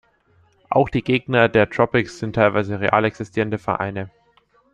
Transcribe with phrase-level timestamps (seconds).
[0.71, 4.09] Auch die Gegner der Tropics sind teilweise real existierende Vereine.